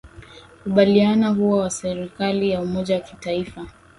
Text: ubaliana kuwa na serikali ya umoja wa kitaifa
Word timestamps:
ubaliana 0.65 1.33
kuwa 1.35 1.63
na 1.63 1.69
serikali 1.69 2.49
ya 2.49 2.61
umoja 2.61 2.95
wa 2.95 3.01
kitaifa 3.01 3.67